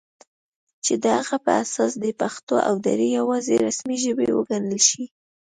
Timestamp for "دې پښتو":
2.03-2.55